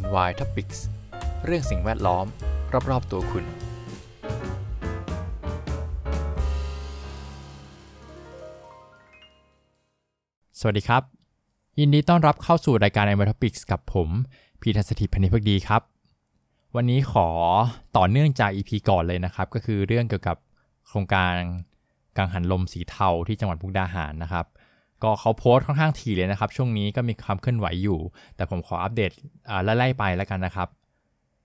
[0.00, 0.78] NY Topics
[1.44, 2.26] เรื่องสิ่งแวดล้อม
[2.90, 3.44] รอบๆตัวคุณ
[10.60, 11.02] สวัสดีครับ
[11.78, 14.08] ยินดีต้อนรับเข้าสู่รายการ NY Topics กับผม
[14.60, 15.82] พีทัศถิพันธิพักดีครับ
[16.76, 17.28] วันนี้ขอ
[17.96, 20.36] ต่อเนื่องจาก EP ก่อนเลยนะครับ ก็คือเรื่องเกี่ยวกับ
[20.88, 21.34] โครงการ
[22.16, 24.46] กังหันลมสีเทาที่จังหวัดมุกดาหารนะครับ
[25.02, 28.00] ก็เขาโพสต์ค่อนข้างถี่เลยนะครับ ช่วงนี้ก็มีความเคลื่อนไหวอยู่
[28.36, 29.10] แต่ผมขออัปเดต
[29.64, 30.68] ไล่ๆไปแล้วกันนะครับ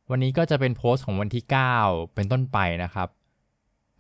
[0.10, 1.44] วันนี้ก็จะเป็นโพสต์ของวันที่
[1.80, 3.08] 9 เป็นต้นไปนะครับ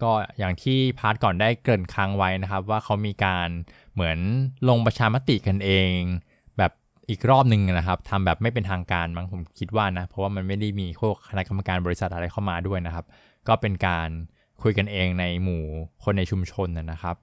[0.02, 3.50] ก็อย่างที่ part ก่อนได้เกริ่นค้างไว้นะครับ ว่าเขามีการ
[3.94, 4.18] เหมือน
[4.70, 5.92] ลงประชามติกันเอง
[6.58, 6.72] แบบ
[7.10, 13.06] อีกรอบหนึ่งนะครับทำแบบไม่เป็นทางการมั้งผมคิดว่านะ เพราะว่ามันไม่ได้มีพวกคณะกรรมการบริษัทอะไรเข้ามาด้วยนะครับ
[13.48, 14.10] ก็เป็นการ
[14.62, 15.64] คุยกันเองในหมู่
[16.04, 17.16] คนในชุมชนนะครับ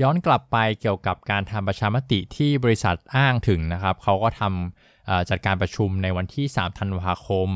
[0.00, 7.48] ย้อนกลับไปเกี่ยวกับการทำประชามติที่บริษัทอ้างถึงนะครับเขาก็ทำจัดการประชุมในวันที่ 3 ธันวาคม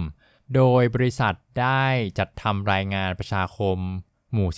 [0.54, 1.84] โดยบริษัทได้
[2.18, 3.78] จัดทำรายงานประชาคม
[4.32, 4.48] หมู่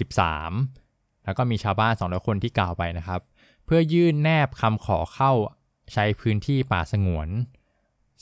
[0.56, 3.20] 13 แล้วก็มีชาวบ้าน200คนที่กล่าวไปนะครับ
[3.64, 5.32] เพื่อยื่นแนบคำขอเข้า
[5.92, 7.28] ใช้พื้นที่ป่าสงวน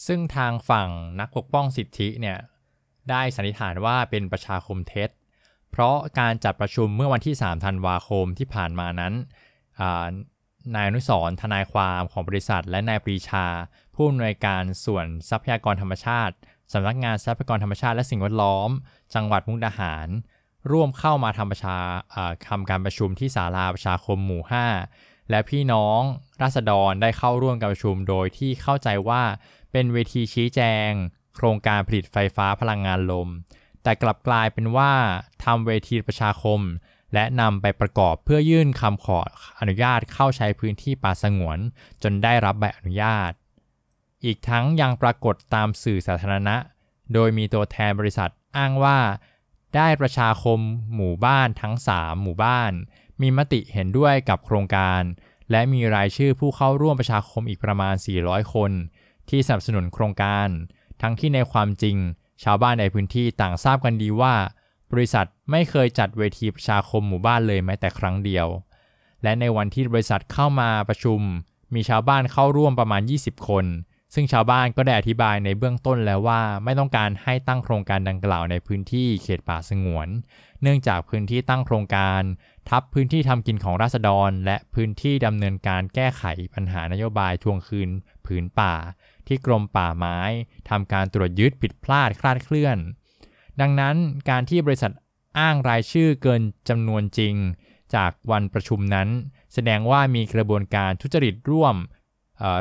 [0.07, 0.89] ซึ่งทางฝั่ง
[1.21, 2.39] นักปกป้องสิทธิเนี่ย
[3.11, 5.11] ได้สันนิษฐานว่าเป็นประชาคมเท็จ
[5.71, 9.15] เพราะการจัดประชุมเมื่อวันที่ 3 ธันวาคมที่ผ่านมานั้น
[10.75, 13.47] นายอนุสรณ์ทนายความของบริษัท และนายปรีชา
[13.95, 16.35] ผู้อำนวยการส่วนทรัพยากรธรรมชาติ
[16.73, 18.71] สำนักงานทรัพยากรธรรมชาติและสิ่งแวดล้อม
[19.15, 20.09] จังหวัดมุกดาหาร
[20.73, 21.79] ร่วมเข้ามาทำประชา
[22.15, 24.43] อ่าทำการประชุมที่ศาลาประชาคมหมู่
[24.87, 26.01] 5 และพี่น้อง
[26.43, 29.23] ราษฎรได้เข้าร่วมการประชุมโดยที่เข้าใจว่า
[29.73, 30.91] เป็นเวทีชี้แจง
[31.37, 33.29] โครงการผลิตไฟฟ้าพลังงานลม
[33.83, 34.93] แต่กลับกลายเป็นว่า
[35.45, 36.61] ทำเวทีประชาคม
[37.15, 39.19] และนำไปประกอบเพื่อยื่นคำขอ
[39.61, 41.59] อนุญาตเข้าใช้พื้นที่ป่าสงวน
[42.03, 43.33] จนได้รับใบอนุญาต
[44.25, 46.57] อีกทั้งยังปรากฏตามสื่อสาธารณะ
[47.13, 48.99] โดยมีตัวแทนบริษัทอ้างว่า
[49.77, 50.59] ได้ประชาคม
[50.95, 52.73] หมู่บ้านทั้ง 3 หมู่บ้าน
[53.21, 55.03] มีมติเห็นด้วยกับโครงการ
[55.51, 57.95] และมีรายชื่อผู้เข้าร่วมประชาคมอีกประมาณ
[58.25, 58.73] 400 คน
[59.29, 60.49] ที่สนับสนุนโครงการ
[61.03, 61.97] ทั้งที่ในความจริง
[62.45, 64.35] ชาวบ้านในพื้นที่ต่างทราบกันดีว่า
[64.93, 68.47] บริษัทไม่เคยจัดเวทีประชาคมหมู่บ้านเลยแม้แต่ครั้งเดียว
[69.23, 71.21] และในวันที่บริษัทเข้ามาประชุม
[71.75, 73.67] มีชาวบ้านเข้าร่วมประมาณ 20 คน
[74.15, 80.09] ซึ่งชาวบ้านก็ได้อธิบายในเบื้องต้นแล้วว่า ไม่ต้องการให้ตั้งโครงการดังกล่าวในพื้นที่เขตป่าสงวน
[80.63, 82.23] เนื่องจากพื้นที่ตั้งโครงการ
[82.69, 86.25] ทับพื้นที่ทำกินของราษฎร และพื้นที่ดำเนินการแก้ไข
[86.55, 87.91] ปัญหานโยบายทวงคืน
[88.27, 88.75] ผืนป่า
[89.27, 90.19] ที่กรมป่าไม้
[90.71, 92.79] ทำการตรวจยึดผิดพลาดคลาดเคลื่อน
[93.61, 93.97] ดังนั้น
[94.31, 94.93] การที่บริษัท
[95.39, 97.35] อ้างรายชื่อเกินจำนวนจริง
[97.95, 99.09] จากวันประชุมนั้น
[99.55, 101.77] แสดงว่ามีกระบวนการทุจริตร่วม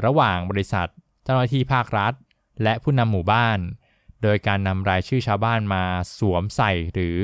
[0.06, 0.88] ระหว่างบริษัท
[1.24, 2.14] เจ้าหน้าที่ภาครัฐ
[2.64, 3.60] และผู้นำหมู่บ้าน
[4.24, 5.84] โดยการนำรายชื่อชาวบ้านมา
[6.18, 7.18] สวมใส่หรือ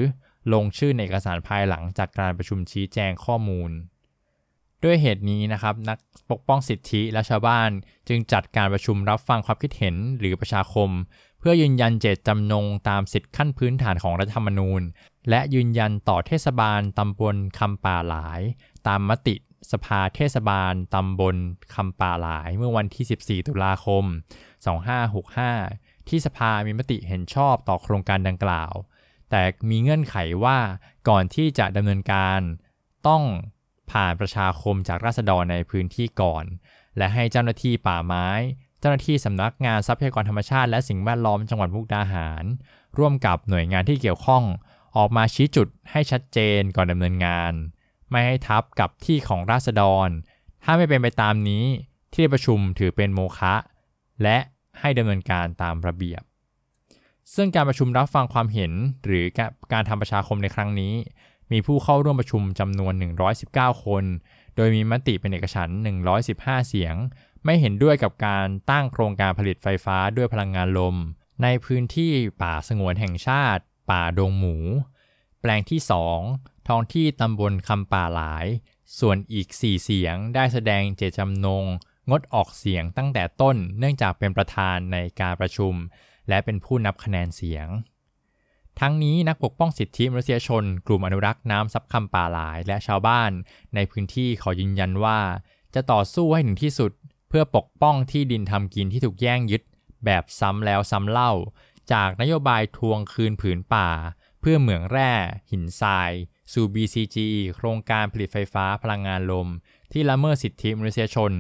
[0.54, 3.72] ลงชื่อในเอกสารภายหลังจากการประชุมชี้แจงข้อมูล
[4.84, 5.98] ด้วยเหตุนี้นะครับนัก
[6.32, 7.70] ปกป้องสิทธิและชาวบ้าน
[8.08, 10.90] จึงจัดการประชุมรับฟังความคิดเห็นหรือประชาคม
[11.40, 14.82] เพื่อยืนยันเจตจำนงตามสิทธิขั้นพื้นฐานของรัฐธรรมนูญ
[15.30, 18.42] และยืนยันต่อเทศบาลตำบลคำป่าหลาย
[18.88, 19.36] ตามมติ
[19.72, 21.36] สภาเทศบาลตำบล
[21.76, 24.04] คำป่าหลาย เมื่อวันที่ 14 ตุลาคม
[24.86, 28.74] 2565 ที่สภามีมติเห็นชอบต่อโครงการดังกล่าว
[29.30, 30.58] แต่มีเงื่อนไขว่า
[31.10, 32.40] ก่อนที่จะดำเนินการ
[33.08, 33.24] ต้อง
[33.92, 36.46] ผ่านประชาคมจากราษฎรในพื้นที่ก่อน
[36.98, 38.28] และให้เจ้าหน้าที่ป่าไม้
[38.80, 42.44] เจ้าหน้าที่สำนักงานทรัพยากรธรรมชาติและสิ่งแวดล้อมจังหวัดมุกดาหาร
[42.98, 44.44] ร่วมกับหน่วยงานที่เกี่ยวข้อง
[44.98, 47.54] ออกมาชี้จุดให้ชัดเจนก่อนดำเนินงาน
[48.12, 50.10] ไม่ให้ทับกับที่ของราษฎร
[50.64, 51.66] ถ้าไม่เป็นไปตามนี้
[52.16, 53.56] ที่ประชุมถือเป็นโมฆะ
[54.24, 54.38] และ
[54.80, 56.22] ให้ดำเนินการตามระเบียบ
[57.36, 58.72] ซึ่งการประชุมรับฟังความเห็น
[59.06, 59.26] หรือ
[59.74, 60.94] การทำประชาคมในครั้งนี้
[61.52, 62.94] มีผู้เข้าร่วมประชุมจำนวน
[63.38, 64.04] 119 คน
[64.56, 65.78] โดยมีมติเป็นเอกฉันท์
[66.24, 66.96] 115 เสียง
[67.46, 70.96] ไม่เห็นด้วยกับการตั้งโครงการผลิตไฟฟ้าด้วยพลังงานลม
[71.44, 72.12] ในพื้นที่
[72.42, 74.56] ป่าสงวนแห่งชาติ ป่าดงหมู
[75.42, 75.82] แปลงที่
[76.24, 78.46] 2 ท้องที่ตำบลคำป่าหลาย
[79.00, 81.66] ส่วนอีก 4 เสียงได้แสดงเจตจำนง
[82.10, 85.74] งดออกเสียงตั้งแต่ต้น เนื่องจากเป็นประธานในการประชุม
[86.30, 87.68] และเป็นผู้นับคะแนนเสียง
[88.80, 93.32] ทั้งนี้นักปกป้องสิทธิมนุษยชน กลุ่มอนุรักษ์น้ำซับคำป่าหลาย และชาวบ้าน
[93.76, 95.20] ในพื้นที่ขอยืนยันว่า
[95.74, 96.92] จะต่อสู้ให้ถึงที่สุด
[97.30, 99.62] เพื่อปกป้องที่ดินทำกินที่ถูกแย่งยึด
[100.06, 101.32] แบบซ้ำแล้วซ้ำเล่า
[101.92, 103.90] จากนโยบายทวงคืนผืนป่า
[104.40, 105.12] เพื่อเหมืองแร่
[105.52, 106.12] หินทราย
[106.54, 107.18] สู่ BCG
[107.56, 109.48] โครงการผลิตไฟฟ้าพลังงานลม
[109.92, 111.32] ที่ละเมิดสิทธิมนุษยชน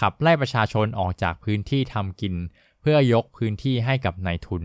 [0.00, 2.34] ขับไล่ประชาชนออกจากพื้นที่ทำกิน
[2.80, 4.64] เพื่อยกพื้นที่ให้กับนายทุน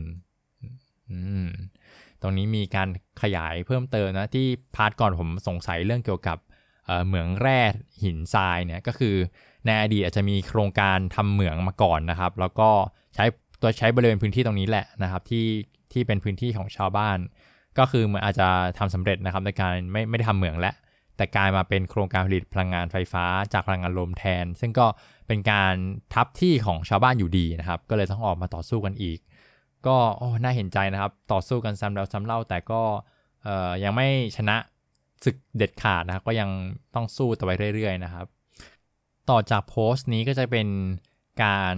[2.22, 2.90] ตรงนี้มีการ
[3.22, 6.38] ขยายเพิ่มเติมนะที่พาร์ทก่อนผมสงสัยเรื่องเกี่ยวกับ
[7.08, 7.60] เหมืองแร่
[8.04, 9.16] หินทรายเนี่ยก็คือ
[9.66, 12.70] ในอดีตอาจจะมีโครงการทำเหมืองมาก่อนนะครับ แล้วก็
[13.16, 13.26] ใช้
[13.62, 15.46] ตัวใช้บริเวณพื้นที่ตรงนี้แหละนะครับที่
[15.92, 17.18] ที่เป็นพื้นที่ของชาวบ้าน
[17.78, 18.48] ก็คือมันอาจจะ
[18.78, 20.76] ทำสำเร็จนะครับในการไม่ไม่ได้ทำเหมืองแล้ว
[21.18, 24.88] แต่กลายมาเป็นโครงการผลิตพลังงานไฟฟ้าจากพลังงานลมแทน ซึ่งก็
[25.28, 25.74] เป็นการ
[26.14, 29.20] ทับที่ของชาวบ้านอยู่ดีนะครับ ก็เลยต้องออกมาต่อสู้กันอีก
[29.88, 32.82] ก็โอ้น่าเห็นใจนะครับ ต่อสู้กันซ้ำแล้วซ้ำเล่า แต่ก็
[33.84, 34.56] ยังไม่ชนะ
[35.24, 36.50] ศึกเด็ดขาดนะครับก็ยัง
[36.96, 38.26] ต้องสู้ต่อไปเรื่อย ๆ นะครับ
[39.30, 40.68] ต่อจากโพสต์นี้ก็จะเป็น
[41.44, 41.76] การ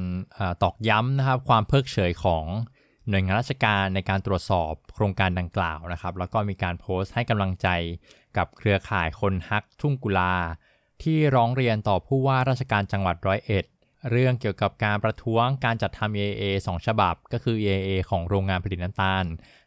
[0.63, 2.46] ตอกย้ำนะครับ ความเพิกเฉยของ
[3.10, 7.68] หน่วยงานราชการในการตรวจสอบโครงการดังกล่าวนะครับ แล้วก็มีการโพสต์ให้กำลังใจ
[8.38, 10.36] กับเครือข่ายคนฮักทุ่งกุลา
[11.04, 13.66] ที่ร้องเรียนต่อผู้ว่าราชการจังหวัดร้อยเอ็ด
[14.10, 19.25] เรื่องเกี่ยวกับการประท้วงการจัดทำ EIA 2 ฉบับ ก็คือ EIA ของโรงงานผลิตน้ำตาล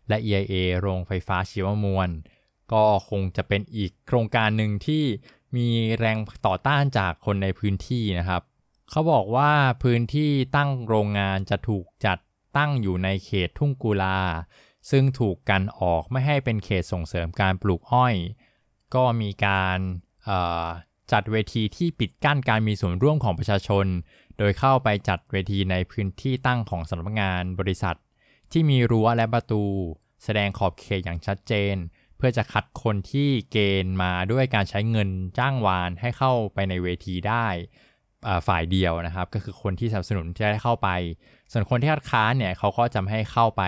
[0.09, 2.11] และ EIA โรงไฟฟ้าชีวมวล
[2.73, 5.05] ก็คงจะเป็นอีกโครงการหนึ่งที่
[5.57, 5.69] มี
[5.99, 8.43] แรงต่อต้านจากคนในพื้นที่นะครับ
[8.91, 9.53] เขาบอกว่า
[9.83, 12.19] พื้นที่ตั้งโรงงานจะถูกจัด
[12.57, 14.21] ตั้งอยู่ในเขตทุ่งกุลา
[14.91, 18.15] ซึ่งถูกกันออกไม่ให้เป็นเขตส่งเสริมการปลูกอ้อย
[18.95, 19.79] ก็มีการ
[21.13, 23.87] จัดเวทีที่ปิดกั้นการมีส่วนร่วมของประชาชน
[24.39, 27.97] โดยเข้าไปจัดเวทีในพื้นที่ตั้งของสำนักงานบริษัท
[28.53, 29.63] ที่มีรั้วและประตู
[30.25, 31.77] แสดงขอบเขตอย่างชัดเจน
[32.17, 35.09] เพื่อจะคัดคนที่เกณฑ์มาด้วยการใช้เงิน
[35.39, 37.47] จ้างวานให้เข้าไปในเวทีได้
[38.49, 40.89] ฝ่ายเดียวนะครับ ก็คือคนที่สนับสนุนจะได้เข้าไป
[41.53, 43.63] ส่วนคนที่คัดค้านเนี่ยเขาก็จะไม่ให้เข้าไป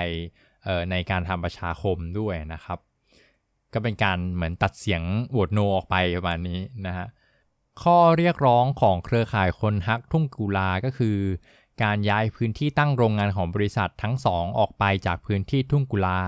[0.90, 2.78] ในการทำประชาคมด้วยนะครับ
[3.74, 7.06] ก็เป็นการเหมือนตัดเสียงโหวตโนออกไปประมาณนี้นะฮะ
[7.82, 11.18] ข้อเรียกร้องของเครือข่ายคนฮักทุ่งกุลาก็คือ
[11.82, 16.22] การย้ายพื้นที่ตั้งโรงงานของบริษัททั้งสองออกไปจากพื้นที่ทุ่งกุลา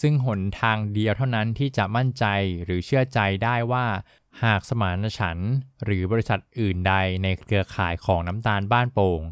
[0.00, 2.24] ซึ่งหนทางเดียวเท่านั้นที่จะมั่นใจ
[2.64, 3.86] หรือเชื่อใจได้ว่า
[4.44, 5.38] หากสมานฉัน
[5.84, 9.22] หรือบริษัทอื่นใดในเครือข่ายของน้ำตาลบ้านโป่ง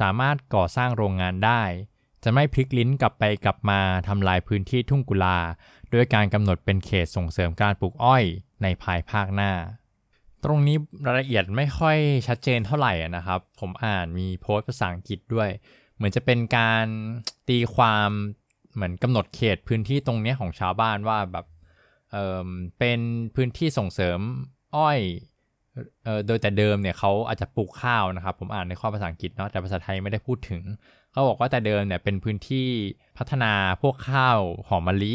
[0.00, 1.62] สามารถก่อสร้างโรงงานได้
[2.24, 5.38] จะไม่พลิกลิ้นกลับไปกลับมาทำลายพื้นที่ทุ่งกุลา
[5.92, 8.24] ด้วยการกำหนดเป็นเขตส่งเสริมการปลูกอ้อย
[8.62, 9.52] ในภายภาคหน้า
[10.44, 11.96] ตรงนี้รายละเอียดไม่ค่อย
[12.28, 15.48] ชัดเจนเท่าไหร่นะครับ ผมอ่านมีโพสต์ภาษาอังกฤษด้วย
[15.96, 16.86] เหมือนจะเป็นการ
[17.48, 18.10] ตีความ
[18.74, 21.46] เหมือนกำหนดเขตพื้นที่ตรงนี้ของชาวบ้านว่าแบบ
[22.10, 22.16] เอ
[22.46, 22.48] อ
[22.78, 23.00] เป็น
[23.34, 24.18] พื้นที่ส่งเสริม
[24.76, 25.00] อ้อย
[26.04, 30.62] เออโดยแต่เดิมเนี่ยเขาอาจจะปลูกข้าวนะครับ ผมอ่านในข้อภาษาอังกฤษเนาะแต่ภาษาไทยไม่ได้พูดถึง
[31.12, 32.66] เขาบอกว่าแต่เดิมเนี่ยเป็นพื้นที่
[33.18, 33.52] พัฒนา
[33.82, 34.38] พวกข้าว
[34.68, 35.14] หอมมะลิ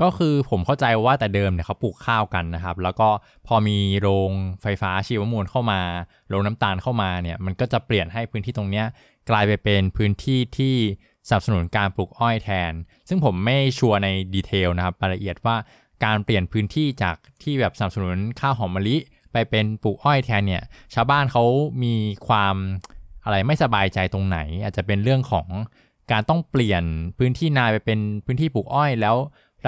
[0.00, 3.08] ก็คือผมเข้าใจว่าแต่เดิมเนี่ยเขาปลูกข้าวกันนะครับ แล้วก็
[3.46, 4.30] พอมีโรง
[4.62, 5.80] ไฟฟ้าชีวมวลเข้ามา
[6.28, 8.84] โรงน้ำตาลเข้ามาเนี่ยมันก็จะเปลี่ยนให้พื้นที่ตรงนี้
[9.30, 10.74] กลายไปเป็นพื้นที่ที่
[11.28, 12.72] สนับสนุนการปลูกอ้อยแทน
[13.08, 15.56] ซึ่งผมไม่ชัวร์ในดีเทลนะครับรายละเอียดว่า
[16.04, 18.96] การเปลี่ยนพื้นที่จากที่แบบสนับสนุนข้าวหอมมะลิ
[19.32, 20.62] ไปเป็นปลูกอ้อยแทนเนี่ย
[20.94, 21.44] ชาวบ้านเขา
[21.82, 21.94] มี
[22.28, 22.54] ความ
[23.24, 25.46] อะไรไม่สบายใจตรงไหน อาจจะเป็นเรื่องของ
[26.12, 26.84] การต้องเปลี่ยน
[27.18, 29.16] พื้นที่นาไปเป็นพื้นที่ปลูกอ้อยแล้ว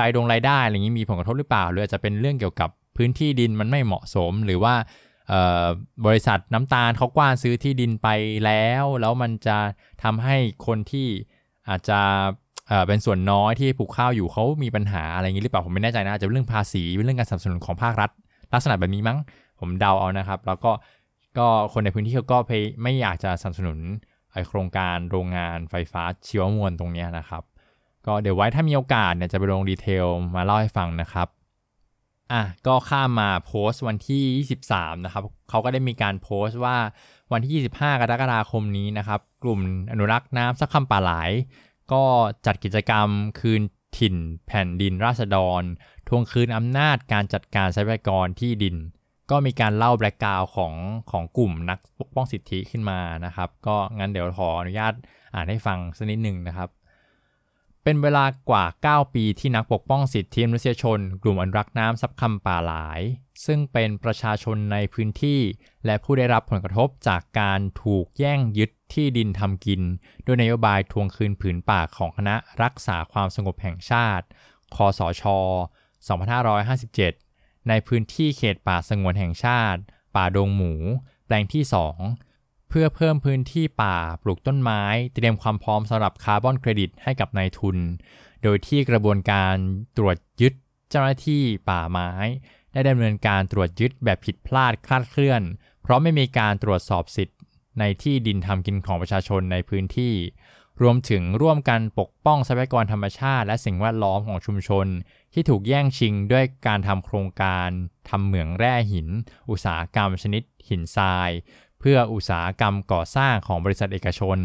[0.00, 4.74] รายดงรายได้อะไรอย่างนี้มีผลกระทบหรือเปล่า หรืออาจจะเป็นเรื่องเกี่ยวกับพื้นที่ดินมันไม่เหมาะสม หรือว่า
[6.06, 8.08] บริษัทน้ำตาลเขากว้านซื้อที่ดินไป
[8.44, 9.58] แล้ว แล้วมันจะ
[10.02, 10.36] ทำให้
[10.66, 11.08] คนที่
[11.68, 12.00] อาจจะ
[12.86, 18.10] เป็นส่วนน้อยที่ปลูกข้าวอยู่เขามีปัญหาอะไรอย่างนี้หรือเปล่าผมไม่แน่ใจนะอาจจะเรื่องภาษีเป็นเรื่องการสนับสนุนของภาครัฐ
[18.52, 19.18] ลักษณะแบบนี้มั้ง
[19.60, 20.72] ผมเดาเอานะครับ แล้วก็
[21.38, 22.38] ก็คนในพื้นที่เขาก็
[22.82, 23.78] ไม่อยากจะสนับสนุน
[24.48, 27.42] โครงการโรงงานไฟฟ้าชีวมวลตรงนี้นะครับ
[28.06, 31.28] ก็เดี๋ยวไว้ถ้ามีโอกาสเนี่ยจะไปลงดีเทลมาเล่าให้ฟังนะครับ
[32.32, 36.76] อะก็ข้ามมาโพสต์วันที่ 23 นะครับเขาก็ได้มีการโพสต์ว่า
[37.32, 39.60] วันที่ 25 กรกฎาคมนี้นะครับ กลุ่ม
[39.92, 41.30] อนุรักษ์น้ำสักคำป่าหลาย
[41.92, 42.02] ก็
[42.46, 43.08] จัดกิจกรรม
[43.40, 43.62] คืน
[43.98, 45.62] ถิ่นแผ่นดินราษฎร
[46.08, 48.76] ทวงคืนอำนาจการจัดการทรัพยากรที่ดิน
[49.30, 50.74] ก็มีการเล่าแบล็กกราวของ
[51.10, 54.92] ของกลุ่มนักปกป้องสิทธิขึ้นมานะครับ ก็งั้นเดี๋ยวขออนุญาต
[55.34, 56.68] อ่านให้ฟังสักนิดหนึ่งนะครับ
[57.86, 63.00] เป็นเวลากว่า 9 ปีที่นักปกป้องสิทธิมนุษยชน กลุ่มอนุรักษ์น้ำซับคำป่าหลาย
[63.46, 65.40] ซึ่งเป็นประชาชนในพื้นที่
[65.86, 69.82] และผู้ได้รับผลกระทบจากการถูกแย่งยึดที่ดินทำกิน
[70.24, 74.24] โดยนโยบายทวงคืนผืนป่าของคณะรักษาความสงบแห่งชาติ
[74.74, 75.24] คอสช
[76.86, 79.80] 2557 ในพื้นที่เขตป่าสงวนแห่งชาติ
[80.16, 80.72] ป่าดงหมู
[81.26, 82.33] แปลงที่ 2
[82.68, 84.82] เพื่อเพิ่มพื้นที่ป่าปลูกต้นไม้
[85.14, 87.76] เตรียมความพร้อมสำหรับคาร์บอนเครดิตให้กับนายทุน
[88.42, 89.54] โดยที่กระบวนการ
[89.96, 90.54] ตรวจยึด
[90.90, 92.10] เจ้าหน้าที่ป่าไม้
[92.72, 95.42] ได้ดำเนินการตรวจยึดแบบผิดพลาดคลาดเคลื่อน
[95.82, 97.38] เพราะไม่มีการตรวจสอบสิทธิ์
[97.78, 100.14] ในที่ดินทำกินของประชาชนในพื้นที่
[100.82, 104.86] รวมถึงร่วมกันปกป้องทรัพยากรธรรมชาติ และสิ่งแวดล้อมของชุมชน
[105.32, 107.68] ที่ถูกแย่งชิงด้วยการทำโครงการ
[108.08, 109.08] ทำเหมืองแร่หิน
[109.50, 111.30] อุตสาหกรรมชนิดหินทราย
[111.84, 114.38] พื่ออุตสาหกรรมก่อสร้างของบริษัทเอกชน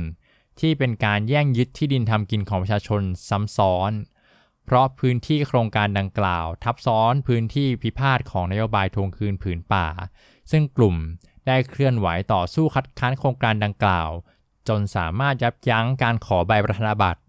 [0.60, 3.91] ที่เป็นการแย่งยึดที่ดินทำกินของประชาชนซ้ำซ้อน
[4.65, 9.88] เพราะพื้นที่โครงการดังกล่าว ทับซ้อนพื้นที่พิพาทของนโยบายทวงคืนผืนป่า
[10.51, 10.96] ซึ่งกลุ่ม
[11.48, 14.10] ได้เคลื่อนไหวต่อสู้คัดค้านโครงการดังกล่าว
[14.67, 17.22] จนสามารถยับยั้งการขอใบประธานาบัตร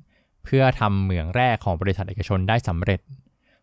[0.44, 3.00] เพื่อทำเหมืองแร่ของบริษัทเอกชนได้สำเร็จ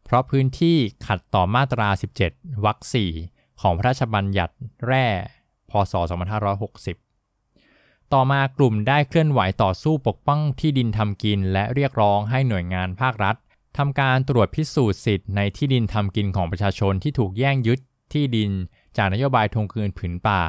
[0.03, 0.77] เพราะพื้นที่
[1.07, 1.89] ขัดต่อมาตรา
[2.27, 2.77] 17 วรรค
[3.19, 4.55] 4 ของพระราชบัญญัติ
[4.87, 5.07] แร่
[5.71, 5.93] พศ
[7.17, 13.35] 2560 ต่อมากลุ่มได้เคลื่อนไหวต่อสู้ปกป้องที่ดินทำกิน และเรียกร้องให้หน่วยงานภาครัฐ
[13.77, 17.79] ทำการตรวจพิสูจน์สิทธิ์ในที่ดินทำกินของประชาชนที่ถูกแย่งยึด
[18.13, 18.51] ที่ดิน
[18.97, 20.41] จากนโยบายทวงคืนผืนป่า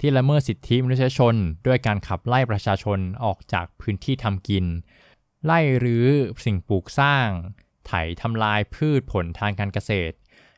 [0.00, 1.34] ที่ละเมิดสิทธิมนุษยชน
[1.66, 4.64] ด้วยการขับไล่ประชาชนออกจากพื้นที่ทำกิน
[5.44, 6.06] ไล่รื้อ
[6.44, 7.28] สิ่งปลูกสร้าง
[7.86, 10.14] ไถทำลายพืชผลทางการเกษตร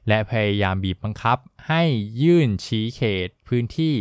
[0.08, 1.82] และพยายามบีบบังคับ ให้
[2.23, 3.94] ยื่นชี้เขตพื้นที่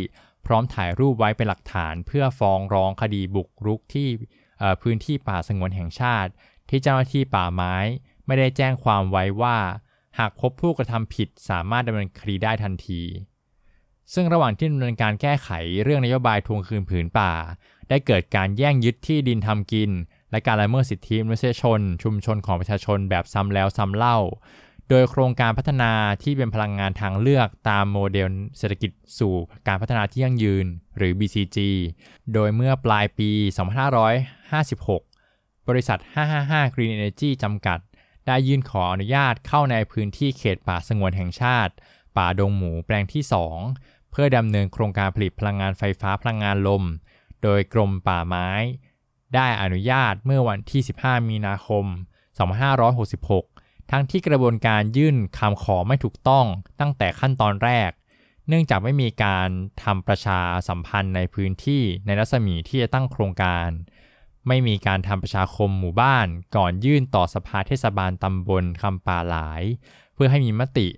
[0.46, 4.08] พร้อมถ่ายรูปไว้เป็นหลักฐานเพื่อฟ้องร้องคดีบุกรุกที่
[4.82, 6.30] พื้นที่ป่าสงวนแห่งชาติ
[6.68, 7.76] ที่เจ้าหน้าที่ป่าไม้
[8.26, 9.58] ไม่ได้แจ้งความไว้ว่า
[10.18, 13.02] หากพบผู้กระทำผิดสามารถดำเนินคดีได้ทันที
[14.14, 15.48] ซึ่งระหว่างที่ดำเนินการแก้ไข
[15.82, 17.32] เรื่องนโยบายทวงคืนผืนป่า
[17.88, 19.90] ได้เกิดการแย่งยึดที่ดินทำกิน
[20.30, 24.18] และการละเมิดสิทธิมนุษยชน ชุมชนของประชาชนแบบซ้ำแล้วซ้ำเล่า
[24.88, 29.34] โดยโครงการพัฒนาที่เป็นพลังงานทางเลือกตามโมเดลเศรษฐกิจสู่
[29.66, 31.58] การพัฒนาที่ยั่งยืน หรือ BCG
[32.32, 33.30] โดยเมื่อปลายปี
[34.08, 35.98] 2556 บริษัท
[36.36, 37.78] 555 Green Energy จำกัด
[38.26, 41.72] ได้ยื่นขออนุญาตเข้าในพื้นที่เขตป่าสงวนแห่งชาติ
[42.16, 43.22] ป่าดงหมูแปลงที่
[43.66, 46.82] 2 เพื่อดำเนินโครงการผลิตพลังงานไฟฟ้าพลังงานลม
[47.42, 48.48] โดยกรมป่าไม้
[49.34, 51.84] ได้อนุญาตเมื่อวันที่ 15 มีนาคม
[52.72, 53.53] 2566
[53.90, 56.46] ทั้งที่กระบวนการยื่นคำขอไม่ถูกต้อง
[56.80, 57.90] ตั้งแต่ขั้นตอนแรก
[58.48, 59.48] เนื่องจากไม่มีการ
[59.82, 63.68] ทำประชาสัมพันธ์ในพื้นที่ในรัศมีที่จะตั้งโครงการ
[64.48, 66.26] ไม่มีการทำประชาคมหมู่บ้าน
[66.56, 69.62] ก่อนยื่นต่อสภาเทศบาลตำบลคำป่าหลาย
[70.14, 70.88] เพื่อให้มีมติ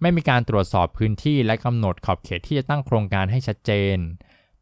[0.00, 3.96] ไม่มีการตรวจสอบพื้นที่และกำหนดขอบเขตที่จะตั้งโครงการให้ชัดเจน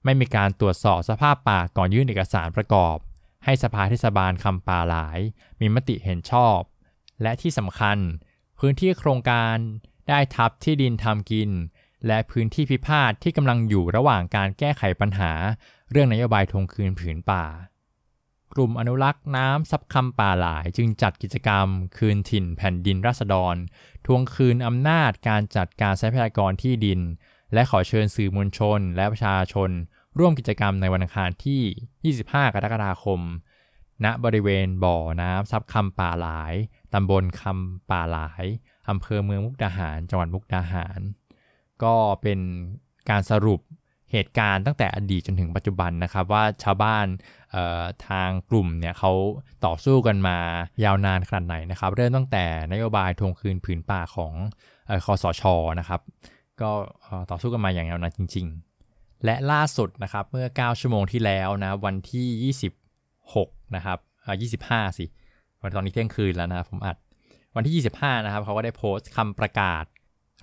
[0.05, 2.97] ไม่มีการตรวจสอบสภาพป่าก่อนยื่นเอกสารประกอบ
[3.45, 5.19] ให้สภาเทศบาลคำป่าหลาย
[5.61, 6.59] มีมติเห็นชอบ
[7.23, 7.99] และที่สำคัญ
[8.59, 9.57] พื้นที่โครงการ
[10.09, 11.51] ได้ทับที่ดินทำกิน
[12.07, 15.33] และพื้นที่พิพาทที่กำลังอยู่ระหว่างการแก้ไขปัญหา
[15.91, 17.45] เรื่องนโยบายทวงคืนผืนป่า
[18.55, 23.57] กลุ่มอนุรักษ์น้ำซับคำป่าหลายจึงจัดกิจกรรม คืนถิ่นแผ่นดินราษฎร
[24.07, 27.01] ทวงคืนอำนาจการจัดการทรัพยากรที่ดิน
[27.55, 29.71] และขอเชิญสื่อมวลชน และประชาชน
[30.19, 33.21] ร่วมกิจกรรมในวันอังคารที่ 25 กรกฎาคม
[34.05, 36.55] ณ บริเวณบ่อน้ำซับคำป่าหลาย
[36.95, 38.45] ตำบลคำป่าหลาย
[38.89, 41.01] อำเภอเมืองมุกดาหาร จังหวัดมุกดาหาร
[41.83, 42.41] ก็เป็น
[43.11, 43.61] การสรุป
[44.13, 47.07] เหตุการณ์ตั้งแต่อดีตจนถึงปัจจุบันนะครับ ว่าชาวบ้าน
[48.09, 49.13] ทางกลุ่มเนี่ยเขา
[49.67, 50.39] ต่อสู้กันมา
[50.85, 54.33] ยาวนานขนาดไหนนะครับ เริ่มตั้งแต่นโยบายทวงคืนผืนป่าของ
[55.05, 55.43] คอสช
[55.81, 56.01] นะครับ
[56.61, 56.71] ก็
[57.31, 58.47] ต่อสู้กันมาอย่างยาวนานจริง
[58.87, 62.55] ๆ และล่าสุดนะครับเมื่อ 9 ชั่วโมงที่แล้วนะวันที่
[63.15, 63.99] 26 นะครับ
[64.73, 65.05] 25สิ
[65.63, 66.97] วันตอนนี้เที่ยงคืนแล้วนะครับผมอัด
[67.57, 69.85] วันที่ 25 นะครับเขาก็ได้โพสต์คำประกาศ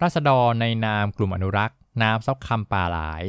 [0.01, 3.23] ราษฎรในนามกลุ่มอนุรักษ์ น้ำซับคำป่าหลาย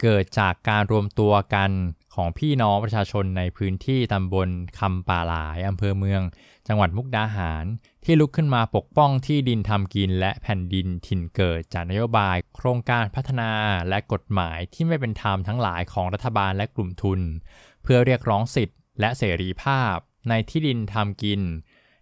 [0.00, 1.70] เกิดจากการรวมตัวกัน
[2.14, 6.22] ของพี่น้องประชาชนในพื้นที่ตำบลคำป่าหลายอำเภอเมือง
[6.68, 7.64] จังหวัดมุกดาหาร
[8.04, 13.50] ที่ลุกขึ้นมาปกป้องที่ดินทำกิน และแผ่นดินถิ่นเกิดจากนโยบาย โครงการพัฒนา
[13.88, 17.20] และกฎหมายที่ไม่เป็นธรรมทั้งหลายของรัฐบาลและกลุ่มทุน
[17.82, 19.96] เพื่อเรียกร้องสิทธิและเสรีภาพ
[20.28, 21.40] ในที่ดินทำกิน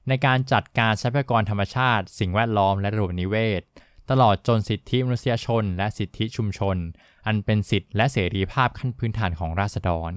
[0.09, 3.63] ในการจัดการทรัพยากรธรรมชาติ สิ่งแวดล้อมและระบบนิเวศ
[4.11, 6.77] ตลอดจนสิทธิมนุษยชน และสิทธิชุมชน
[7.27, 10.13] อันเป็นสิทธิและเสรีภาพขั้นพื้นฐานของราษฎร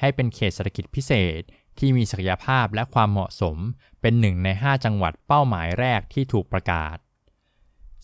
[0.00, 1.40] ให้เป็นเขตเศรษฐกิจพิเศษ
[1.78, 3.56] ที่มีศักยภาพและความเหมาะสม
[4.00, 6.96] เป็นหนึ่งใน 5 จังหวัดเป้าหมายแรกที่ถูกประกาศ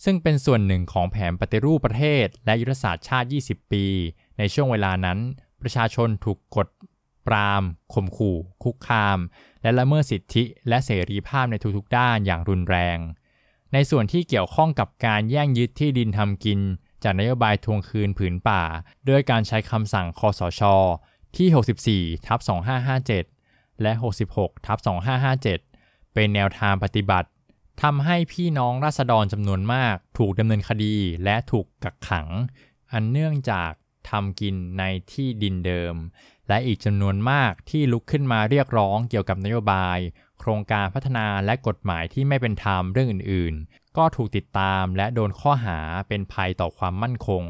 [0.03, 3.85] ซึ่งเป็นส่วนหนึ่งของแผนปฏิรูปประเทศ และยุทธศาสตร์ชาติ 20 ปี
[4.37, 5.19] ในช่วงเวลานั้น
[5.61, 6.67] ประชาชนถูกกด
[7.27, 9.19] ปรามข่มขู่ คุกคาม
[9.61, 12.97] และละเมิดสิทธิ และเสรีภาพในทุกๆด้านอย่างรุนแรง
[13.73, 16.59] ในส่วนที่เกี่ยวข้องกับการแย่งยึดที่ดินทำกิน
[17.03, 18.63] จากนโยบายทวงคืนผืนป่า
[19.09, 20.61] ด้วยการใช้คำสั่งคอสช
[21.37, 22.39] ที่ 64ทับ
[23.11, 23.91] 2557 และ
[24.29, 24.77] 66ทับ
[25.45, 27.29] 2557 เป็นแนวทางปฏิบัติ
[27.81, 32.27] ทำให้พี่น้องราษฎรจำนวนมากถูกดำเนินคดีและถูกกักขัง
[32.91, 33.71] อันเนื่องจาก
[34.09, 35.95] ทำกินในที่ดินเดิม
[36.47, 39.99] และอีกจำนวนมากที่ลุกขึ้นมาเรียกร้องเกี่ยวกับนโยบาย
[40.39, 47.43] โครงการพัฒนาและกฎหมายที่ไม่เป็นธรรมเรื่องอื่น ๆ ก็ถูกติดตามและโดนข้อหาเป็นภัยต่อความมั่นคง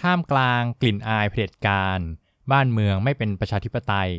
[0.00, 2.00] ท่ามกลางกลิ่นอายเผด็จการ
[2.50, 4.12] บ้านเมืองไม่เป็นประชาธิปไตย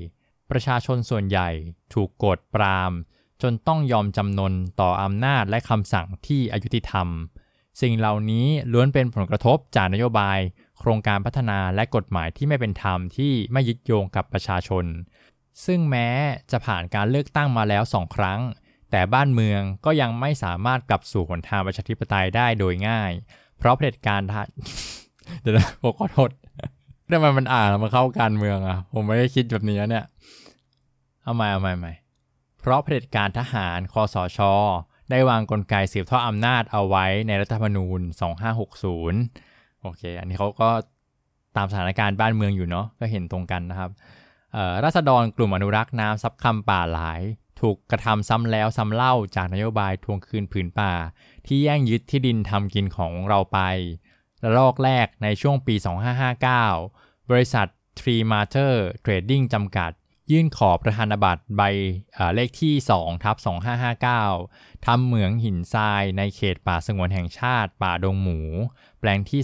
[0.52, 1.50] ประชาชนส่วนใหญ่
[1.94, 2.92] ถูกกดปราม
[3.42, 7.08] จนต้องยอมจำนนต่ออำนาจและคำสั่งที่อายุติธรรม
[7.82, 10.40] สิ่งเหล่านี้ล้วนเป็นผลกระทบจากนโยบาย
[10.80, 14.86] โครงการพัฒนาและกฎหมายที่ไม่เป็นธรรมที่ไม่ยึดโยงกับประชาชน
[15.66, 16.10] ซึ่งแม้
[16.52, 18.40] จะผ่านการเลือกตั้งมาแล้วสองครั้ง
[18.92, 23.12] แต่บ้านเมืองก็ยังไม่สามารถกลับสู่หนทางประชาธิปไตยได้โดยง่าย
[23.58, 24.22] เพราะเผด็จการ
[25.42, 26.30] เดี๋ยวนะผมขอโทษ
[27.12, 30.06] ทำไมมันอ่านมาเข้าการเมืองอะผมไม่ได้คิดแบบนี้เนี่ย
[31.24, 31.94] เอาใหม่เอาใหม่ใหม่
[32.60, 34.40] เพราะเผด็จการทหารคอสช
[35.10, 38.02] ได้วางกลไกสืบทอดอำนาจเอาไว้ในรัฐธรรมนูญ
[38.98, 40.70] 2560 โอเค อันนี้เขาก็
[41.56, 43.92] ตามสถานการณ์บ้านเมืองอยู่เนาะก็เห็นตรงกันนะครับ
[44.84, 47.22] รัษฎรกลุ่มอนุรักษ์น้ำซับคำป่าหลาย
[47.62, 50.94] ถูกกระทำซ้ำแล้วซ้ำเล่าจากนโยบายทวงคืนผืนป่า
[51.46, 53.60] ที่แย่งยึดที่ดินทำกินของเราไป
[54.44, 55.76] ระลอกแรกในช่วงปี
[56.54, 57.68] 2559 บริษัท
[58.00, 59.92] Tree Matter Trading จำกัด
[60.32, 61.62] ยื่นขอประธานบัตรใบ
[62.36, 63.38] เลขที่2ทับ
[64.12, 68.40] 2559 ทำเหมืองหินทรายในเขตป่าสงวนแห่งชาติป่าดงหมู
[69.00, 69.42] แปลงที่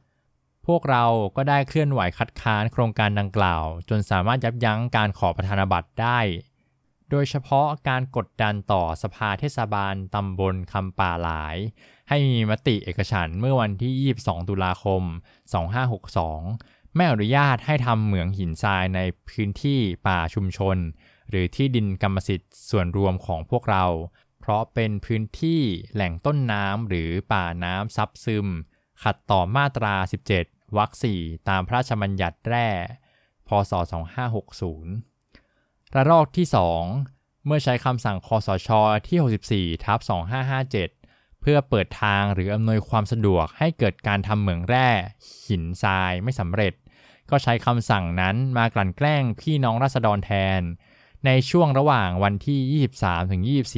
[0.00, 1.04] 2 พวกเรา
[1.36, 6.20] ก็ได้เคลื่อนไหวคัดค้านโครงการดังกล่าว จนสามารถยับยั้งการขอประธานบัตรได้
[7.10, 11.56] โดยเฉพาะการกดดันต่อสภาเทศบาลตำบลคำป่าหลาย
[12.08, 15.02] ให้มีมติเอกฉันเมื่อวันที่ 22 ตุลาคม
[15.82, 20.76] 2562 ไม่อนุญาตให้ทำเหมืองหินทรายในพื้นที่ป่าชุมชน
[21.30, 23.84] หรือที่ดินกรรมสิทธิ์ส่วนรวมของพวกเรา
[24.40, 25.60] เพราะเป็นพื้นที่
[25.94, 28.46] แหล่งต้นน้ำหรือป่าน้ำซับซึม
[29.02, 29.94] ขัดต่อมาตรา
[30.36, 32.68] 17วรรค4ตามพระราชบัญญัติแร่
[33.48, 33.72] พศ
[35.02, 36.46] 2560 ระลอกที่
[36.96, 38.68] 2 เมื่อใช้คำสั่งคอสช
[39.08, 39.98] ที่ 64ทับ
[40.98, 41.01] 2557
[41.42, 44.88] เพื่อเปิดทางหรืออำนวยความสะดวกให้เกิดการทำเหมืองแร่
[45.46, 46.72] หินทรายไม่สำเร็จ
[47.30, 50.60] ก็ใช้คำสั่งนั้นมากลั่นแกล้งพี่น้องราษฎรแทน
[51.26, 52.86] ในช่วงระหว่างวันที่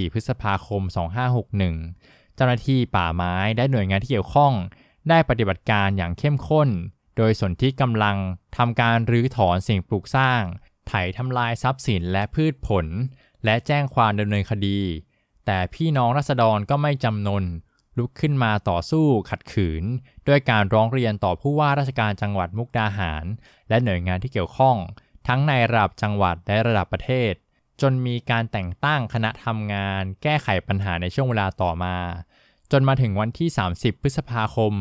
[0.09, 0.83] 23-24 พฤษภาคม
[1.59, 4.53] 2561 เจ้าหน้าที่ป่าไม้ได้หน่วยงานที่เกี่ยวข้อง
[5.09, 6.69] ได้ปฏิบัติการอย่างเข้มข้น
[7.17, 8.17] โดยสนที่กำลัง
[8.57, 10.41] ทำการรื้อถอนสิ่งปลูกสร้าง
[10.89, 12.87] ไถทำลายทรัพย์สินและพืชผล
[13.45, 14.81] และแจ้งความดำเนินคดี
[15.47, 17.45] แต่พี่น้องรัษฎรก็ไม่จำนน
[17.99, 19.85] ลุกขึ้นมาต่อสู้ขัดขืน
[20.29, 23.25] ด้วยการร้องเรียนต่อผู้ว่าราชการจังหวัดมุกดาหาร
[23.69, 24.77] และหน่วยงานที่เกี่ยวข้อง
[25.29, 27.33] ทั้งในระดับจังหวัดและระดับประเทศ
[27.81, 31.97] จนมีการแต่งตั้งคณะทำงาน แก้ไขปัญหาในช่วงเวลาต่อมา
[32.73, 34.73] จนมาถึงวันที่ 30 พฤษภาคม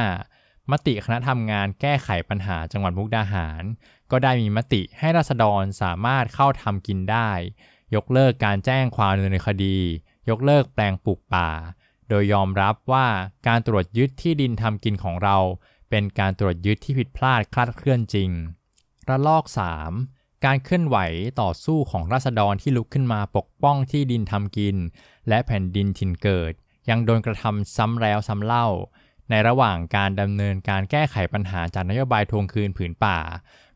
[0.00, 3.62] 2565 มติคณะทำงานแก้ไขปัญหาจังหวัดมุกดาหาร
[4.10, 7.30] ก็ได้มีมติให้ราษฎรสามารถเข้าทำกินได้
[7.94, 9.78] ยกเลิกการแจ้งความดำเนินคดี
[10.28, 11.50] ยกเลิกแปลงปลูกป่า
[12.08, 13.06] โดยยอมรับว่า
[13.48, 15.36] การตรวจยึดที่ดินทำกินของเรา
[15.90, 18.30] เป็นการตรวจยึดที่ผิดพลาดคลาดเคลื่อนจริง
[19.08, 19.44] ระลอก
[19.94, 20.96] 3 การเคลื่อนไหว
[21.40, 24.76] ต่อสู้ของราษฎรที่ลุกขึ้นมาปกป้องที่ดินทำกิน
[25.28, 26.52] และแผ่นดินถิ่นเกิด
[26.88, 28.66] ยังโดนกระทำซ้ำแล้วซ้ำเล่า
[29.30, 33.18] ในระหว่างการดำเนินการแก้ไขปัญหาจากนโยบายทวงคืนผืนป่า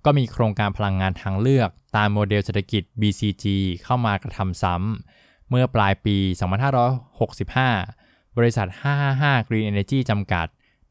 [0.04, 3.44] ก็มีโครงการพลังงานทางเลือก ตามโมเดลเศรษฐกิจ BCG
[3.84, 6.16] เข้ามากระทำซ้ำ เมื่อปลายปี
[7.42, 8.68] 2565 บริษัท
[9.08, 10.46] 555 Green Energy จำกัด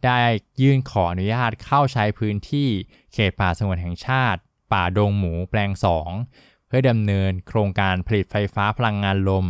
[0.05, 0.19] ได้
[0.61, 2.69] ยื่นขออนุญาตเข้าใช้พื้นที่
[3.13, 4.39] เขตป่าสงวนแห่งชาติ
[4.73, 5.71] ป่าดงหมูแปลง
[6.19, 9.47] 2 เพื่อดำเนินโครงการผลิตไฟฟ้าพลังงานลม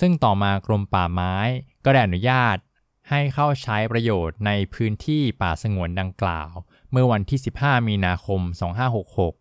[0.00, 1.34] ซึ่งต่อมากรมป่าไม้
[1.84, 2.56] ก็ได้อนุญาต
[3.08, 6.50] ให้เข้าใช้ประโยชน์ในพื้นที่ป่าสงวนดังกล่าว
[6.90, 8.40] เมื่อวันที่ 15 มีนาคม
[8.96, 9.39] 2566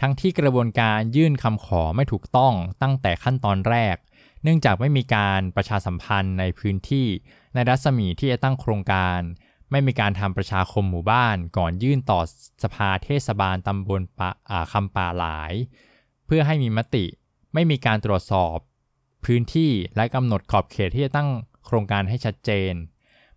[0.00, 3.96] ทั้งที่กระบวนการยื่นคำขอไม่ถูกต้องตั้งแต่ขั้นตอนแรก
[4.42, 7.06] เนื่องจากไม่มีการประชาสัมพันธ์ในพื้นที่
[7.54, 9.20] ในรัศมีที่จะตั้งโครงการ
[9.70, 12.20] ไม่มีการทำประชาคมหมู่บ้าน ก่อนยื่นต่อ
[12.62, 14.30] สภาเทศบาลตำบลปะ
[14.72, 15.52] คำป่าหลาย
[16.26, 17.04] เพื่อให้มีมติ
[17.54, 18.58] ไม่มีการตรวจสอบ
[19.24, 21.28] พื้นที่และกำหนดขอบเขตที่จะตั้ง
[21.66, 22.72] โครงการให้ชัดเจน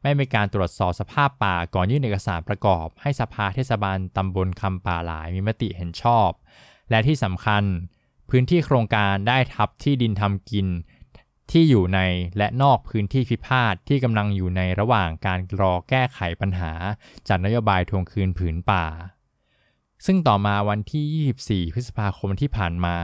[0.04, 6.30] ไม่มีการตรวจสอบสภาพป่าก่อนยื่นเอกสารประกอบ ให้สภาเทศบาลตำบลคำป่าหลายมีมติเห็นชอบ
[6.90, 7.64] และที่สำคัญ
[8.30, 10.68] พื้นที่โครงการได้ทับที่ดินทำกิน
[11.52, 12.00] ที่อยู่ใน
[12.38, 16.72] และนอกพื้นที่พิพาทที่กำลังอยู่ในระหว่างการรอแก้ไขปัญหา
[17.28, 18.86] จากนโยบายทวงคืนผืนป่า
[20.06, 22.98] ซึ่งต่อมาวันที่ 24 พฤษภาคมที่ผ่านมา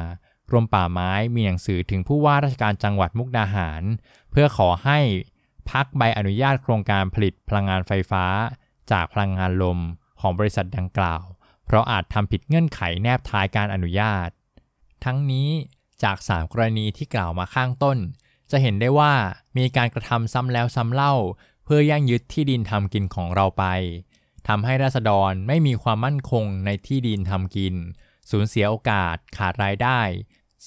[0.50, 3.84] กรมป่าไม้มีหนังสือถึงผู้ว่าราชการจังหวัดมุกดาหาร
[4.32, 5.00] เพื่อขอให้
[5.72, 8.26] พักใบอนุญาตโครงการผลิตพลังงานไฟฟ้า
[8.92, 9.80] จากพลังงานลม
[10.22, 11.24] ของบริษัทดังกล่าว
[11.66, 14.30] เพราะอาจทำผิดเงื่อนไขแนบท้ายการอนุญาต
[15.04, 15.50] ทั้งนี้
[16.04, 17.98] จาก 3 กรณีที่กล่าวมาข้างต้น
[18.52, 19.14] จะเห็นได้ว่า
[19.58, 21.14] มีการกระทำซ้ำแล้วซ้ำเล่า
[21.64, 23.66] เพื่อย่างยึดที่ดินทำกินของเราไป
[24.48, 27.76] ทำให้ราษฎรไม่มีความมั่นคงในที่ดินทำกิน
[28.30, 30.00] สูญเสียโอกาสขาดรายได้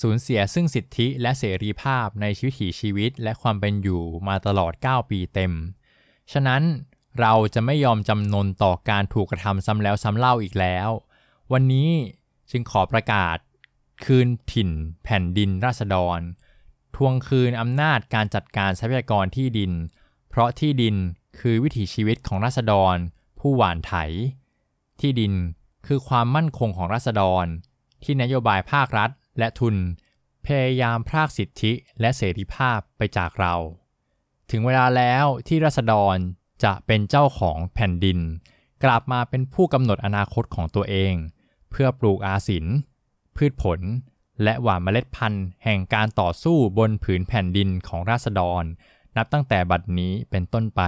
[0.00, 5.52] สูญเสียซึ่งสิทธิและเสรีภาพในชีวิตชีวิตและความเป็นอยู่มาตลอด 9 ปีเต็ม
[6.32, 6.62] ฉะนั้น
[7.20, 10.88] เราจะไม่ยอมจำนนต่อการถูกกระทำซ้ำแล้วซ้ำเล่าอีกแล้ว
[11.52, 11.90] วันนี้
[12.50, 13.36] จึงขอประกาศ
[14.04, 14.70] คืนถิ่น
[15.04, 16.20] แผ่นดินราษฎร
[16.96, 19.72] ทวงคืนอำนาจการจัดการทรัพยากรที่ดิน
[20.28, 20.96] เพราะที่ดิน
[21.40, 22.96] คือวิถีชีวิตของราษฎร
[23.38, 23.94] ผู้หวานไถ
[25.00, 25.32] ที่ดิน
[25.86, 27.44] คือความมั่นคงของราษฎร
[28.02, 29.76] ที่นโยบายภาครัฐ และทุน
[30.46, 33.54] พยายามพรากสิทธิและเสรีภาพไปจากเรา
[34.50, 36.16] ถึงเวลาแล้วที่รัษฎร
[36.64, 38.18] จะเป็นเจ้าของแผ่นดิน
[38.84, 41.14] กลับมาเป็นผู้กำหนดอนาคตของตัวเอง
[41.70, 42.66] เพื่อปลูกอาศิน
[43.36, 43.80] พืชผล
[44.42, 48.62] และหว่านเมล็ดพันธุ์ แห่งการต่อสู้บนผืนแผ่นดินของราษฎร
[49.16, 50.82] นับตั้งแต่บัดนี้เป็นต้นไป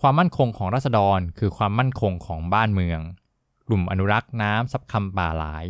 [0.00, 3.00] ความมั่นคงของราษฎรคือความมั่นคงของบ้านเมือง
[3.66, 5.66] กลุ่มอนุรักษ์น้ำซับคำป่าหลาย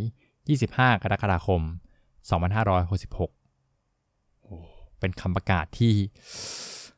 [0.49, 1.61] 25 กรกฎาคม
[2.85, 5.93] 2566 เป็นคำประกาศที่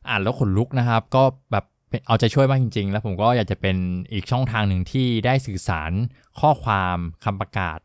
[0.08, 1.64] อ่านแล้วขนลุกนะครับ ก็แบบ
[2.06, 3.76] เอาใจช่วยมากจริง ๆ แล้วผมก็อยากจะเป็น
[4.12, 5.92] อีกช่องทางหนึ่งที่ได้สื่อสาร
[6.40, 7.78] ข้อความคำประกาศ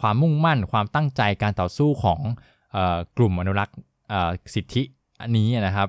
[0.00, 2.20] ความมุ่งมั่น ความตั้งใจการต่อสู้ของ
[3.16, 3.76] กลุ่มอนุรักษ์
[4.54, 4.82] สิทธิ
[5.22, 5.88] อันนี้นะครับ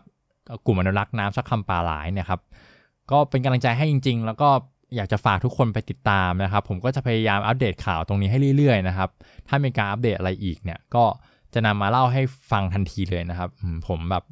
[0.65, 2.41] กลุ่มอนุรักษ์น้ำสักคำป่าหลายเนี่ยครับ
[3.11, 4.49] ก็เป็นกำลังใจให้จริง ๆ แล้วก็
[4.95, 9.09] อยากจะฝากทุกคนไปติดตามนะครับ ผมก็จะพยายามอัปเดตข่าวตรงนี้ให้เรื่อยๆนะครับ
[9.47, 11.03] ถ้ามีการอัปเดตอะไรอีกเนี่ย ก็
[11.53, 13.49] จะนำมาเล่าให้ฟังทันทีเลยนะครับ
[13.87, 14.23] ผมแบบ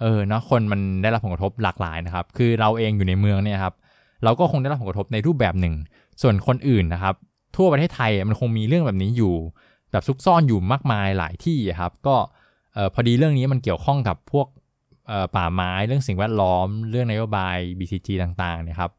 [0.00, 3.74] เออเนาะคนมันได้รับผลกระทบหลากหลายนะครับ คือเราเองอยู่ในเมืองเนี่ยครับ
[4.24, 5.74] เราก็คงได้รับผลกระทบในรูปแบบหนึ่ง
[6.22, 7.14] ส่วนคนอื่นนะครับ
[7.56, 9.34] ทั่วประเทศไทยมันคงมีเรื่องแบบนี้อยู่
[9.92, 12.16] แบบซุกซ่อนอยู่มากมายหลายที่ครับ ก็
[12.94, 14.46] พอดีเรื่องนี้มันเกี่ยวข้องกับพวก
[15.36, 18.92] ป่าไม้เรื่องสิ่งแวดล้อม เรื่องนโยบาย BCG ต่างๆเนี่ยครับ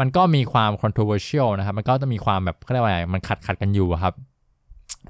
[0.00, 4.14] มันก็มีความ controversial นะครับ มันก็จะมีความแบบเขาเรียกว่าไรมันขัดขัดกันอยู่ครับ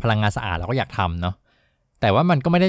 [0.03, 1.35] พลังงานสะอาดเราก็อยากทำเนาะ
[2.01, 2.68] แต่ว่ามันก็ไม่ได้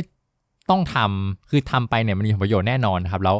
[0.69, 3.37] ต้องทำคือทำไปเนี่ยมันมีประโยชน์แน่นอนครับ แล้ว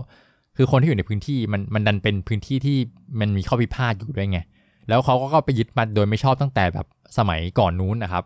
[0.58, 2.78] คือคนที่อยู่ในพื้นที่มันมันดันเป็นพื้นที่ที่
[3.20, 4.40] มันมีข้อพิพาทอยู่ด้วยไง
[4.88, 6.88] แล้วเขาก็ไปยึดมาโดยไม่ชอบตั้งแต่แบบ
[7.18, 8.24] สมัยก่อนนู้นนะครับ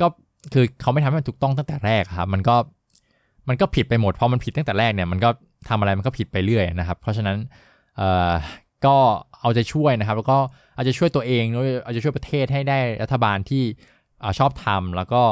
[0.00, 0.06] ก็
[0.52, 2.56] คือเขาไม่ทำให้มันถูกต้องตั้งแต่แรกครับ มันก็
[3.48, 5.28] มันก็ผิดไปหมดพอมันผิดตั้งแต่แรกเนี่ยมันก็
[5.68, 7.36] ทำอะไรมันก็ผิดไปเรื่อยนะครับ เพราะฉะนั้น
[8.86, 8.96] ก็
[9.40, 10.38] เอาใจช่วยนะครับ แล้วก็
[10.76, 13.62] อาจจะช่วยตัวเองด้วยอาจจะช่วยประเทศให้ได้รัฐบาลที่
[14.38, 15.22] ชอบธรรมแล้วก็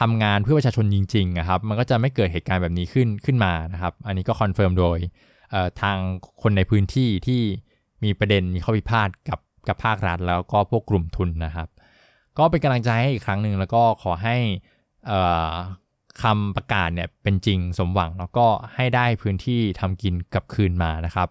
[0.00, 4.98] ทำงานเพื่อประชาชนจริงๆนะครับ มันก็จะไม่เกิดเหตุการณ์แบบนี้ขึ้นขึ้นมานะครับ อันนี้ก็คอนเฟิร์มโดย
[5.82, 5.96] ทาง
[6.42, 7.42] คนในพื้นที่ที่
[8.04, 11.68] มีประเด็นมีข้อพิพาทกับกับภาครัฐ แล้วก็พวกกลุ่มทุนนะครับ
[12.38, 14.36] ก็เป็นกำลังใจให้อีกครั้งหนึ่งแล้วก็ขอให้
[16.22, 21.28] คำประกาศเนี่ยเป็นจริงสมหวังแล้วก็ให้ได้พื้นที่ทำกินกับคืนมานะครับ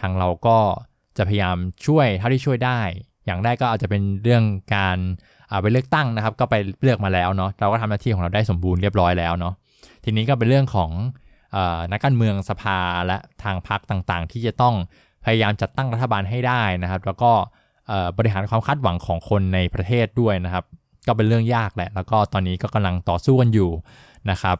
[0.00, 0.58] ทางเราก็
[1.20, 1.56] จะพยายาม
[1.86, 2.80] ช่วยเท่าที่ช่วยได้
[3.26, 4.42] อย่างแรกก็อาจจะเป็นเรื่อง
[4.74, 4.98] การ
[5.62, 9.54] ไปเลือกตั้งนะครับ ก็ไปเลือกมาแล้วเนาะเราก็ทำหน้าที่ของเราได้สมบูรณ์เรียบร้อยแล้วเนาะ
[10.04, 10.90] ทีนี้ก็เป็นเรื่องของ
[11.92, 14.74] นักการเมืองสภาและทางพรรคต่างๆ ที่จะต้อง
[15.24, 17.32] พยายามจัดตั้งรัฐบาลให้ได้นะครับ แล้วก็
[18.18, 20.64] บริหารความคาดหวังของคนในประเทศด้วยนะครับ
[21.06, 23.70] ก็เป็นเรื่องยากแหละ แล้วก็ตอนนี้ก็กำลังต่อสู้กันอยู่
[24.30, 24.56] นะครับ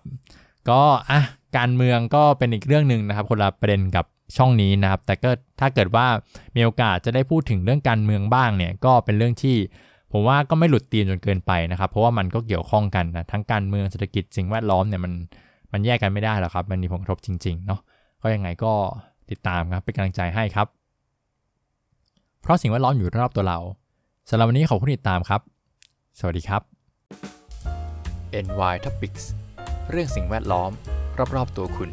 [0.70, 1.20] ก็อะ
[1.56, 4.04] การเมืองก็เป็นอีกเรื่องหนึ่งนะครับ คนละประเด็นกับ
[4.36, 6.06] ช่องนี้นะครับ แต่ก็ ถ้าเกิดว่า
[6.56, 9.56] มีโอกาสจะได้พูดถึงเรื่องการเมืองบ้างเนี่ยก็เป็นเรื่องที่
[10.12, 15.12] ผมว่าก็ไม่หลุดตีนจนเกินไปนะครับ เพราะว่ามันก็เกี่ยวข้องกันนะทั้งการเมืองเศรษฐกิจสิ่งแวดล้อมเนี่ยมัน
[15.72, 17.80] มันแยกกันไม่ได้หรอกครับ มันมีผลกระทบจริงๆเนาะ
[18.22, 18.72] ก็ยังไงก็
[19.30, 20.66] ติดตามครับเป็นกำลังใจให้ครับ
[22.42, 23.58] เพราะสิ่งแวดล้อมอยู่รอบตัวเรา
[24.30, 25.40] สำหรับวันนี้ขอบคุณที่ติดตามครับ
[26.18, 26.62] สวัสดีครับ
[28.46, 29.24] NY Topics
[29.90, 30.70] เรื่องสิ่งแวดล้อม
[31.34, 31.90] รอบๆตัวคุณ